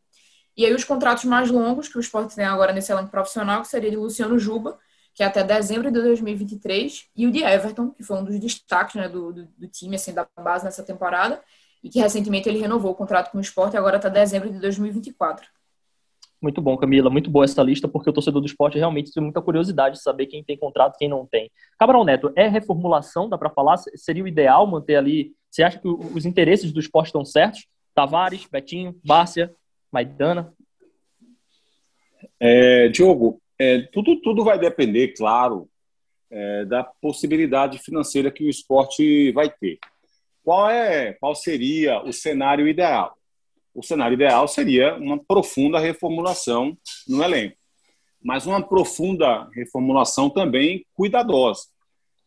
[0.56, 3.68] E aí os contratos mais longos que o esporte tem agora nesse elenco profissional, que
[3.68, 4.78] seria de Luciano Juba,
[5.14, 8.94] que é até dezembro de 2023, e o de Everton, que foi um dos destaques
[8.94, 11.42] né, do, do, do, time, assim, da base nessa temporada,
[11.82, 15.46] e que recentemente ele renovou o contrato com o esporte agora está dezembro de 2024.
[16.40, 17.10] Muito bom, Camila.
[17.10, 20.26] Muito boa essa lista, porque o torcedor do esporte realmente tem muita curiosidade de saber
[20.26, 21.50] quem tem contrato e quem não tem.
[21.78, 23.28] Cabral Neto, é reformulação?
[23.28, 23.76] Dá para falar?
[23.94, 25.34] Seria o ideal manter ali?
[25.50, 27.66] Você acha que os interesses do esporte estão certos?
[27.94, 29.54] Tavares, Betinho, Bárcia,
[29.92, 30.52] Maidana?
[32.38, 35.68] É, Diogo, é, tudo, tudo vai depender, claro,
[36.30, 39.78] é, da possibilidade financeira que o esporte vai ter.
[40.42, 43.16] Qual é, qual seria o cenário ideal?
[43.74, 46.76] o cenário ideal seria uma profunda reformulação
[47.06, 47.56] no elenco,
[48.22, 51.62] mas uma profunda reformulação também cuidadosa.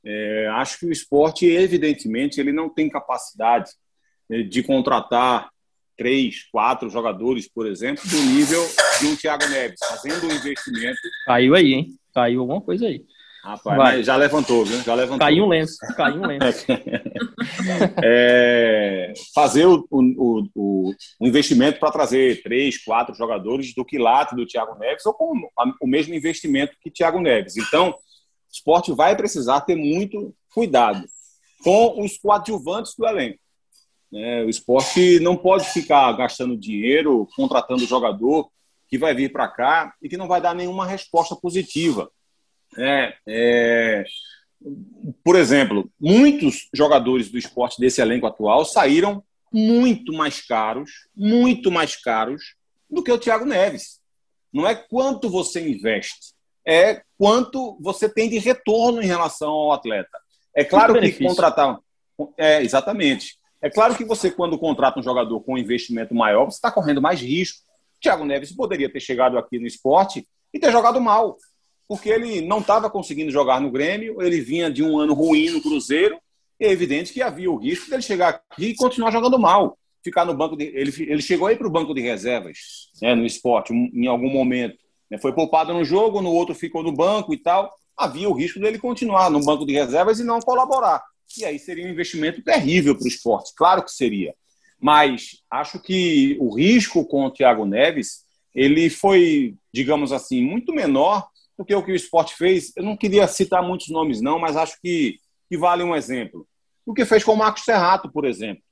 [0.06, 3.72] É, acho que o esporte, evidentemente, ele não tem capacidade
[4.30, 5.50] né, de contratar
[5.98, 8.62] três, quatro jogadores, por exemplo, do nível
[9.00, 11.00] de um Thiago Neves fazendo um investimento.
[11.26, 11.88] Caiu aí, hein?
[12.14, 13.04] Caiu alguma coisa aí.
[13.44, 14.82] Rapaz, já levantou, viu?
[14.84, 15.20] Já levantou.
[15.20, 16.66] Caiu um lenço, caiu um lenço.
[18.02, 24.46] é, fazer o, o, o, o investimento para trazer três, quatro jogadores do quilate do
[24.46, 25.34] Thiago Neves ou com
[25.82, 27.58] o mesmo investimento que Thiago Neves.
[27.58, 27.96] Então, o
[28.50, 31.04] esporte vai precisar ter muito cuidado
[31.62, 33.43] com os coadjuvantes do elenco.
[34.16, 38.50] É, o esporte não pode ficar gastando dinheiro, contratando jogador
[38.88, 42.12] que vai vir para cá e que não vai dar nenhuma resposta positiva.
[42.78, 44.04] É, é,
[45.24, 51.96] por exemplo, muitos jogadores do esporte desse elenco atual saíram muito mais caros, muito mais
[51.96, 52.56] caros
[52.90, 54.00] do que o Thiago Neves.
[54.52, 56.34] Não é quanto você investe,
[56.66, 60.20] é quanto você tem de retorno em relação ao atleta.
[60.56, 61.80] É claro que contratar.
[62.38, 63.38] É, exatamente.
[63.64, 67.02] É claro que você, quando contrata um jogador com um investimento maior, você está correndo
[67.02, 67.64] mais risco.
[68.02, 71.38] Thiago Neves poderia ter chegado aqui no esporte e ter jogado mal
[71.88, 75.62] porque ele não estava conseguindo jogar no Grêmio, ele vinha de um ano ruim no
[75.62, 76.18] Cruzeiro,
[76.60, 79.78] e é evidente que havia o risco dele chegar aqui e continuar jogando mal.
[80.04, 83.26] Ficar no banco de, ele, ele chegou aí para o banco de reservas né, no
[83.26, 84.78] esporte em algum momento.
[85.10, 87.72] Né, foi poupado no jogo, no outro ficou no banco e tal.
[87.96, 91.02] Havia o risco dele continuar no banco de reservas e não colaborar.
[91.38, 94.34] E aí seria um investimento terrível para o esporte, claro que seria.
[94.80, 101.28] Mas acho que o risco com o Thiago Neves ele foi, digamos assim, muito menor
[101.56, 104.80] porque o que o esporte fez, eu não queria citar muitos nomes, não, mas acho
[104.82, 106.48] que, que vale um exemplo.
[106.86, 108.64] O que fez com o Marcos Serrato, por exemplo.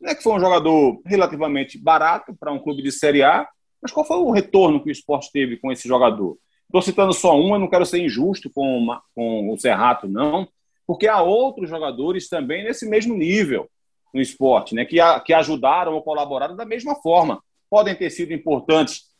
[0.00, 3.48] Não é que foi um jogador relativamente barato para um clube de Série A,
[3.82, 6.38] mas qual foi o retorno que o esporte teve com esse jogador?
[6.64, 10.48] Estou citando só um, eu não quero ser injusto com, com o Serrato, não,
[10.86, 13.68] porque há outros jogadores também nesse mesmo nível
[14.12, 17.42] no esporte, né, que, a, que ajudaram ou colaboraram da mesma forma.
[17.68, 19.10] Podem ter sido importantes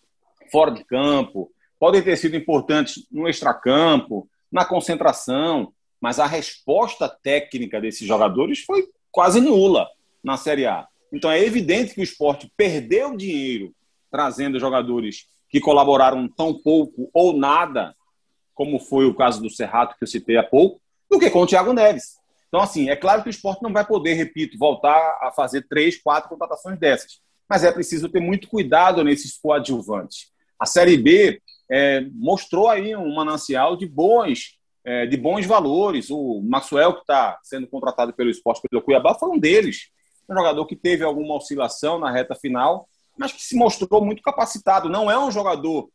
[0.52, 1.50] fora de campo,
[1.80, 8.86] podem ter sido importantes no extracampo, na concentração, mas a resposta técnica desses jogadores foi
[9.10, 9.88] quase nula
[10.22, 10.86] na Série A.
[11.12, 13.74] Então é evidente que o esporte perdeu dinheiro
[14.10, 17.96] trazendo jogadores que colaboraram tão pouco ou nada,
[18.54, 21.46] como foi o caso do Serrato que eu citei há pouco, do que com o
[21.46, 22.16] Thiago Neves.
[22.48, 26.00] Então, assim, é claro que o esporte não vai poder, repito, voltar a fazer três,
[26.00, 27.20] quatro contratações dessas.
[27.48, 30.32] Mas é preciso ter muito cuidado nesses coadjuvantes.
[30.58, 36.10] A Série B é, mostrou aí um manancial de bons, é, de bons valores.
[36.10, 39.88] O Maxwell, que está sendo contratado pelo esporte pelo Cuiabá, foi um deles.
[40.28, 42.88] Um jogador que teve alguma oscilação na reta final,
[43.18, 44.88] mas que se mostrou muito capacitado.
[44.88, 45.90] Não é um jogador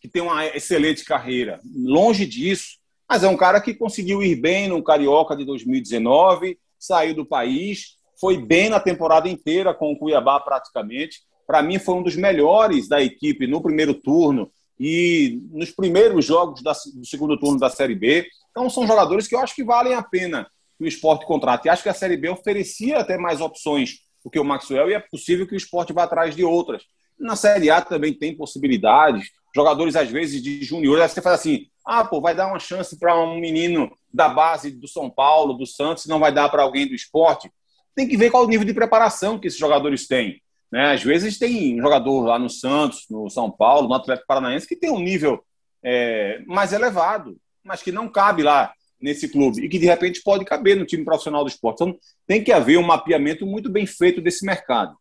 [0.00, 2.78] que tem uma excelente carreira, longe disso,
[3.08, 7.96] mas é um cara que conseguiu ir bem no Carioca de 2019, saiu do país,
[8.20, 11.20] foi bem na temporada inteira com o Cuiabá praticamente.
[11.46, 16.62] Para mim, foi um dos melhores da equipe no primeiro turno e nos primeiros jogos
[16.62, 18.26] do segundo turno da Série B.
[18.50, 21.66] Então, são jogadores que eu acho que valem a pena que o esporte contrate.
[21.66, 24.94] E acho que a Série B oferecia até mais opções do que o Maxwell e
[24.94, 26.82] é possível que o esporte vá atrás de outras.
[27.18, 29.30] Na Série A também tem possibilidades.
[29.54, 33.18] Jogadores, às vezes, de juniores, você faz assim: ah, pô, vai dar uma chance para
[33.18, 36.94] um menino da base do São Paulo, do Santos, não vai dar para alguém do
[36.94, 37.50] esporte.
[37.94, 40.40] Tem que ver qual o nível de preparação que esses jogadores têm.
[40.70, 40.92] Né?
[40.92, 44.90] Às vezes tem jogador lá no Santos, no São Paulo, no Atlético Paranaense, que tem
[44.90, 45.42] um nível
[45.82, 50.44] é, mais elevado, mas que não cabe lá nesse clube e que de repente pode
[50.44, 51.82] caber no time profissional do esporte.
[51.82, 54.96] Então tem que haver um mapeamento muito bem feito desse mercado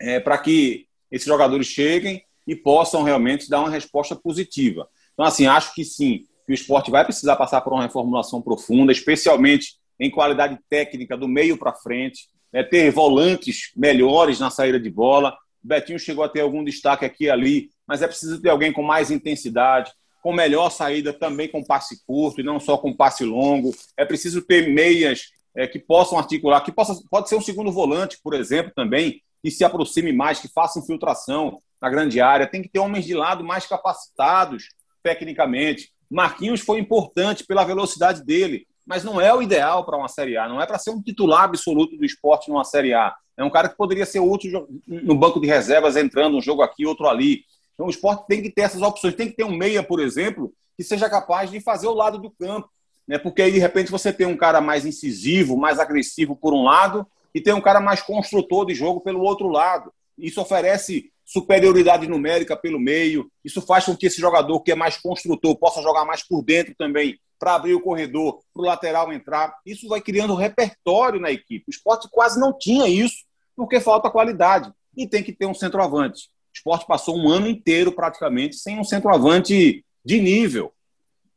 [0.00, 4.88] é, para que esses jogadores cheguem e possam realmente dar uma resposta positiva.
[5.12, 8.90] Então, assim, acho que sim, que o esporte vai precisar passar por uma reformulação profunda,
[8.90, 14.90] especialmente em qualidade técnica do meio para frente é, ter volantes melhores na saída de
[14.90, 15.36] bola.
[15.62, 18.72] O Betinho chegou a ter algum destaque aqui e ali, mas é preciso ter alguém
[18.72, 23.24] com mais intensidade, com melhor saída também com passe curto e não só com passe
[23.24, 23.74] longo.
[23.96, 28.18] É preciso ter meias é, que possam articular, que possa, pode ser um segundo volante,
[28.22, 32.46] por exemplo, também, que se aproxime mais, que faça infiltração na grande área.
[32.46, 34.68] Tem que ter homens de lado mais capacitados
[35.02, 35.92] tecnicamente.
[36.10, 40.48] Marquinhos foi importante pela velocidade dele, mas não é o ideal para uma Série A,
[40.48, 43.14] não é para ser um titular absoluto do esporte numa Série A.
[43.36, 46.84] É um cara que poderia ser útil no banco de reservas, entrando um jogo aqui,
[46.84, 47.44] outro ali.
[47.74, 49.14] Então o esporte tem que ter essas opções.
[49.14, 52.30] Tem que ter um meia, por exemplo, que seja capaz de fazer o lado do
[52.30, 52.68] campo.
[53.06, 53.16] Né?
[53.16, 57.06] Porque aí, de repente, você tem um cara mais incisivo, mais agressivo por um lado,
[57.34, 59.92] e tem um cara mais construtor de jogo pelo outro lado.
[60.16, 63.30] Isso oferece superioridade numérica pelo meio.
[63.44, 66.74] Isso faz com que esse jogador que é mais construtor possa jogar mais por dentro
[66.76, 69.54] também para abrir o corredor, para o lateral entrar.
[69.64, 71.66] Isso vai criando repertório na equipe.
[71.68, 74.72] O esporte quase não tinha isso, porque falta qualidade.
[74.96, 76.24] E tem que ter um centroavante.
[76.24, 80.72] O esporte passou um ano inteiro praticamente sem um centroavante de nível.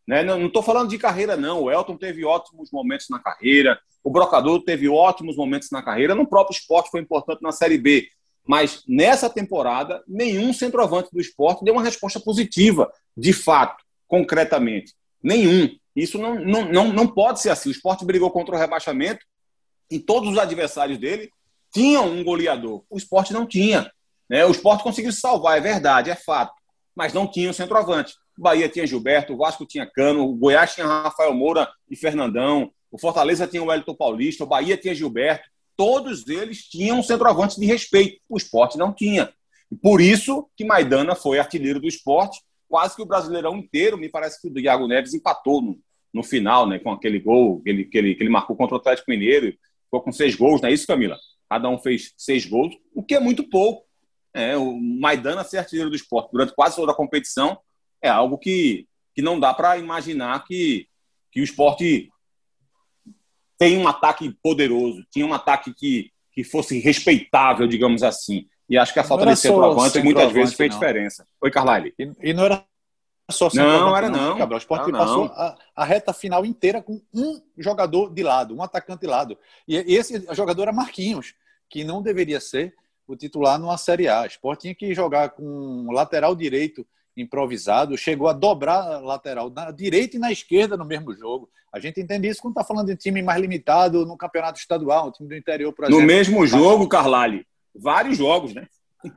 [0.08, 0.24] Né?
[0.24, 1.64] Não estou falando de carreira, não.
[1.64, 6.28] O Elton teve ótimos momentos na carreira, o Brocador teve ótimos momentos na carreira, no
[6.28, 8.08] próprio esporte foi importante na Série B.
[8.46, 14.94] Mas nessa temporada, nenhum centroavante do esporte deu uma resposta positiva, de fato, concretamente.
[15.22, 15.70] Nenhum.
[15.96, 17.70] Isso não, não, não, não pode ser assim.
[17.70, 19.26] O esporte brigou contra o rebaixamento
[19.90, 21.30] e todos os adversários dele
[21.72, 22.84] tinham um goleador.
[22.90, 23.92] O esporte não tinha.
[24.30, 24.46] Né?
[24.46, 26.54] O esporte conseguiu se salvar, é verdade, é fato.
[26.96, 28.14] Mas não tinha o centroavante.
[28.42, 32.98] Bahia tinha Gilberto, o Vasco tinha Cano, o Goiás tinha Rafael Moura e Fernandão, o
[32.98, 35.50] Fortaleza tinha o Wellington Paulista, o Bahia tinha Gilberto.
[35.78, 38.20] Todos eles tinham centroavante de respeito.
[38.28, 39.34] O esporte não tinha.
[39.82, 42.42] Por isso que Maidana foi artilheiro do esporte.
[42.68, 45.80] Quase que o Brasileirão inteiro, me parece que o Iago Neves empatou no,
[46.14, 48.80] no final, né, com aquele gol que ele, que, ele, que ele marcou contra o
[48.80, 49.54] Atlético Mineiro.
[49.86, 51.18] Ficou com seis gols, não é isso, Camila?
[51.50, 53.86] Cada um fez seis gols, o que é muito pouco.
[54.34, 57.58] É, o Maidana ser artilheiro do esporte durante quase toda a competição
[58.02, 60.88] é algo que, que não dá para imaginar que,
[61.32, 62.10] que o esporte
[63.58, 68.48] tem um ataque poderoso, tinha um ataque que, que fosse respeitável, digamos assim.
[68.68, 70.80] E acho que a falta de centroavante muitas vezes fez não.
[70.80, 71.28] diferença.
[71.42, 71.94] Oi, Carlyle.
[72.00, 72.66] E, e não era
[73.30, 74.38] só Não, era não.
[74.38, 74.48] não.
[74.48, 79.02] O esporte passou a, a, reta final inteira com um jogador de lado, um atacante
[79.02, 79.38] de lado.
[79.68, 81.34] E esse jogador era Marquinhos,
[81.70, 82.74] que não deveria ser
[83.08, 84.22] o titular numa Série A.
[84.22, 86.86] O esporte tinha que jogar com lateral direito
[87.16, 91.50] improvisado, chegou a dobrar a lateral na direita e na esquerda no mesmo jogo.
[91.72, 95.12] A gente entende isso quando está falando de time mais limitado no campeonato estadual, um
[95.12, 96.02] time do interior, por exemplo.
[96.02, 98.68] No mesmo jogo, Carlali, vários jogos, né?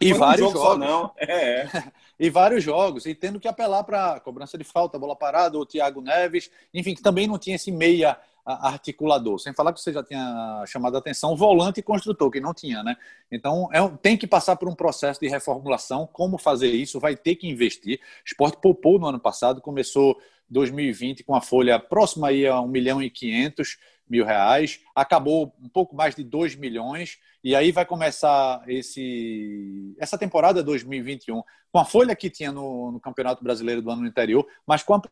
[0.01, 0.79] E vários jogo jogos.
[0.79, 1.13] não.
[1.19, 1.69] É, é.
[2.19, 3.07] e vários jogos.
[3.07, 7.03] E tendo que apelar para cobrança de falta, bola parada, o Thiago Neves, enfim, que
[7.03, 9.39] também não tinha esse meia articulador.
[9.39, 12.83] Sem falar que você já tinha chamado a atenção, volante e construtor, que não tinha,
[12.83, 12.97] né?
[13.31, 16.07] Então, é, tem que passar por um processo de reformulação.
[16.07, 17.01] Como fazer isso?
[17.01, 17.99] Vai ter que investir.
[17.99, 20.17] O esporte poupou no ano passado, começou
[20.51, 23.79] 2020 com a folha próxima aí a 1 milhão e 500
[24.09, 30.19] mil reais, acabou um pouco mais de 2 milhões, e aí vai começar esse, essa
[30.19, 34.83] temporada 2021 com a folha que tinha no, no Campeonato Brasileiro do ano anterior, mas
[34.83, 35.03] com a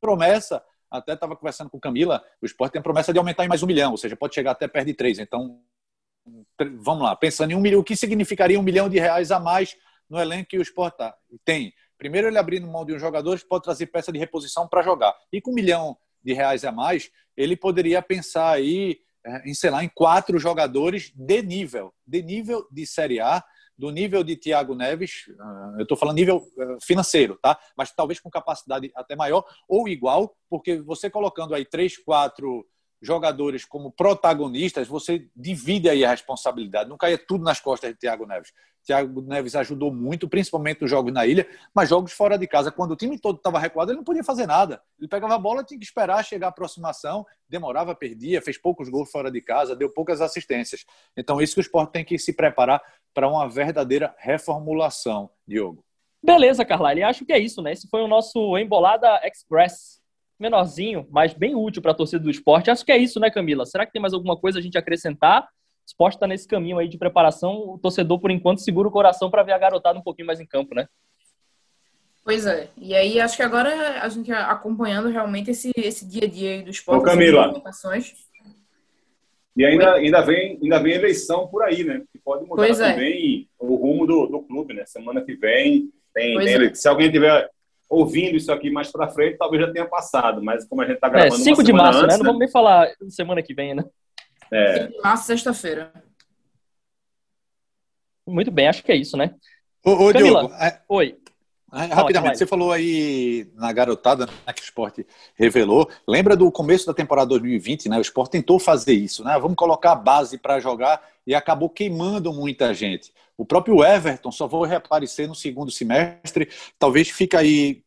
[0.00, 3.62] promessa até estava conversando com Camila, o esporte tem a promessa de aumentar em mais
[3.62, 5.18] um milhão, ou seja, pode chegar até perto de três.
[5.18, 5.60] Então,
[6.78, 9.76] vamos lá, pensando em um milhão, o que significaria um milhão de reais a mais
[10.08, 11.14] no elenco que o esporte tá?
[11.44, 11.72] tem?
[11.96, 15.14] Primeiro, ele abrindo mão de um jogador, pode trazer peça de reposição para jogar.
[15.32, 19.70] E com um milhão de reais a mais, ele poderia pensar aí eh, em, sei
[19.70, 23.44] lá, em quatro jogadores de nível, de nível de Série A,
[23.80, 27.58] do nível de Thiago Neves, ah, eu estou falando nível eh, financeiro, tá?
[27.74, 32.66] Mas talvez com capacidade até maior ou igual, porque você colocando aí três, quatro
[33.00, 36.88] jogadores como protagonistas, você divide aí a responsabilidade.
[36.90, 38.52] Não caia tudo nas costas de Thiago Neves.
[38.84, 42.92] Thiago Neves ajudou muito, principalmente nos jogos na ilha, mas jogos fora de casa, quando
[42.92, 44.82] o time todo estava recuado, ele não podia fazer nada.
[44.98, 49.10] Ele pegava a bola, tinha que esperar chegar a aproximação, demorava, perdia, fez poucos gols
[49.10, 50.84] fora de casa, deu poucas assistências.
[51.16, 52.82] Então, isso que o esporte tem que se preparar
[53.14, 55.84] para uma verdadeira reformulação, Diogo.
[56.22, 57.02] Beleza, Carlyle.
[57.02, 57.72] Acho que é isso, né?
[57.72, 59.99] Esse foi o nosso Embolada Express.
[60.40, 62.70] Menorzinho, mas bem útil para a torcida do esporte.
[62.70, 63.66] Acho que é isso, né, Camila?
[63.66, 65.42] Será que tem mais alguma coisa a gente acrescentar?
[65.42, 65.46] O
[65.86, 67.74] esporte está nesse caminho aí de preparação.
[67.74, 70.46] O torcedor, por enquanto, segura o coração para ver a garotada um pouquinho mais em
[70.46, 70.86] campo, né?
[72.24, 72.68] Pois é.
[72.78, 76.70] E aí, acho que agora a gente acompanhando realmente esse, esse dia a dia do
[76.70, 77.00] esporte.
[77.00, 77.52] Ô, Camila.
[79.56, 82.02] E ainda, ainda, vem, ainda vem eleição por aí, né?
[82.12, 82.92] Que pode mudar pois é.
[82.92, 83.64] também é.
[83.64, 84.86] o rumo do, do clube, né?
[84.86, 86.74] Semana que vem tem, tem é.
[86.74, 87.48] Se alguém tiver
[87.90, 91.08] ouvindo isso aqui mais para frente, talvez já tenha passado, mas como a gente está
[91.08, 91.34] é, gravando.
[91.34, 92.18] É, 5 de março, antes, né?
[92.18, 93.84] Não vamos nem falar semana que vem, né?
[94.52, 94.82] É.
[94.82, 95.92] 5 de março, sexta-feira.
[98.24, 99.34] Muito bem, acho que é isso, né?
[99.84, 100.80] Ô, ô Camila, Diogo, é...
[100.88, 101.16] oi.
[101.72, 105.88] Rapidamente, você falou aí na garotada né, que o esporte revelou.
[106.06, 107.96] Lembra do começo da temporada 2020, né?
[107.96, 109.38] O esporte tentou fazer isso, né?
[109.38, 113.12] Vamos colocar a base para jogar e acabou queimando muita gente.
[113.40, 116.50] O próprio Everton só vai reaparecer no segundo semestre.
[116.78, 117.82] Talvez fique aí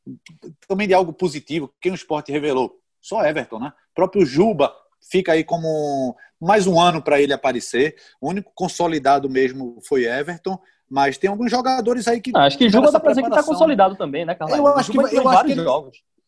[0.67, 1.71] também de algo positivo.
[1.79, 2.79] Quem o esporte revelou?
[2.99, 3.71] Só Everton, né?
[3.91, 4.73] O próprio Juba
[5.11, 7.95] fica aí como mais um ano para ele aparecer.
[8.19, 10.59] O único consolidado mesmo foi Everton.
[10.89, 12.31] Mas tem alguns jogadores aí que.
[12.35, 14.57] Ah, acho que Juba dá pra dizer que tá consolidado também, né, Carlos?
[14.57, 15.65] Eu acho que, eu acho que ele,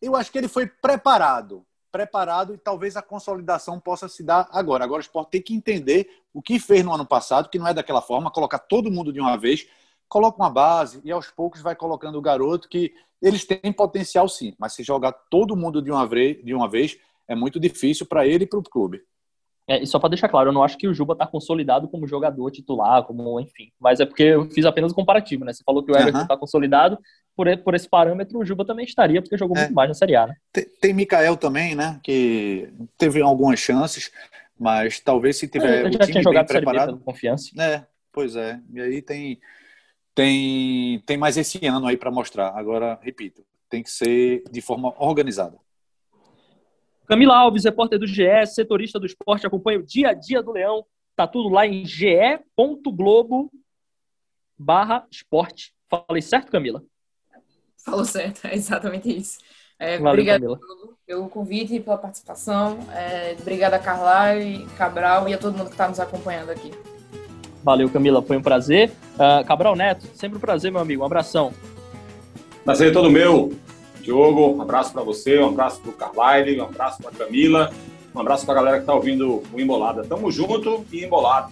[0.04, 1.66] eu acho que ele foi preparado.
[1.96, 4.84] Preparado e talvez a consolidação possa se dar agora.
[4.84, 7.74] Agora o esporte tem que entender o que fez no ano passado, que não é
[7.74, 9.66] daquela forma, colocar todo mundo de uma vez,
[10.10, 14.54] coloca uma base e aos poucos vai colocando o garoto que eles têm potencial sim,
[14.60, 18.28] mas se jogar todo mundo de uma vez, de uma vez é muito difícil para
[18.28, 19.02] ele e para o clube.
[19.68, 22.08] É, e só para deixar claro, eu não acho que o Juba está consolidado como
[22.08, 23.72] jogador titular, como enfim.
[23.80, 25.52] Mas é porque eu fiz apenas um comparativo, né?
[25.52, 26.40] Você falou que o Everton está uhum.
[26.40, 27.00] consolidado,
[27.36, 29.62] por, por esse parâmetro, o Juba também estaria, porque jogou é.
[29.62, 30.36] muito mais na Série A, né?
[30.54, 32.00] Tem, tem Mikael também, né?
[32.04, 34.12] Que teve algumas chances,
[34.58, 35.84] mas talvez se tiver.
[35.84, 37.50] É, o tinha jogado preparado, confiança.
[37.60, 38.60] É, pois é.
[38.72, 39.40] E aí tem,
[40.14, 42.50] tem, tem mais esse ano aí para mostrar.
[42.56, 45.58] Agora, repito, tem que ser de forma organizada.
[47.08, 50.86] Camila Alves, repórter do GE, setorista do esporte, acompanha o dia a dia do Leão.
[51.16, 53.52] Tá tudo lá em ge.globo
[54.58, 55.74] barra esporte.
[55.90, 56.84] Falei certo, Camila?
[57.84, 59.38] Falou certo, é exatamente isso.
[59.78, 60.60] É, Valeu, obrigada
[61.06, 62.80] pelo convite e pela participação.
[62.94, 66.72] É, obrigada, Carlai, Cabral e a todo mundo que está nos acompanhando aqui.
[67.64, 68.92] Valeu, Camila, foi um prazer.
[69.16, 71.04] Uh, Cabral Neto, sempre um prazer, meu amigo.
[71.04, 71.54] Um abração.
[72.64, 73.54] Prazer é todo meu.
[74.06, 77.74] Diogo, um abraço para você, um abraço para o Carlyle, um abraço para Camila,
[78.14, 80.04] um abraço para a galera que está ouvindo o Embolada.
[80.04, 81.52] Tamo junto e embolado.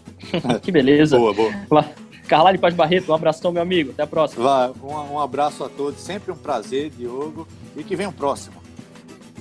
[0.62, 1.18] que beleza.
[1.18, 1.84] Boa, boa.
[2.26, 3.90] Carlyle Paz Barreto, um abração, meu amigo.
[3.90, 4.42] Até a próxima.
[4.42, 6.00] Vai, um, um abraço a todos.
[6.00, 7.46] Sempre um prazer, Diogo.
[7.76, 8.56] E que venha o próximo.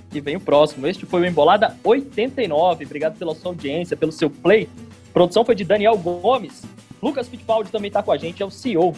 [0.10, 0.86] Que venha o próximo.
[0.86, 2.84] Este foi o Embolada 89.
[2.84, 4.68] Obrigado pela sua audiência, pelo seu play.
[5.10, 6.64] A produção foi de Daniel Gomes.
[7.02, 8.94] Lucas Fittipaldi também está com a gente, é o CEO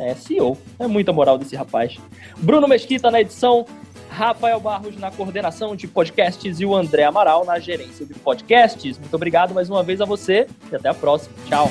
[0.00, 0.56] é, CEO.
[0.78, 1.96] É muita moral desse rapaz.
[2.38, 3.66] Bruno Mesquita na edição,
[4.08, 8.98] Rafael Barros na coordenação de podcasts e o André Amaral na gerência de podcasts.
[8.98, 11.34] Muito obrigado mais uma vez a você e até a próxima.
[11.46, 11.70] Tchau.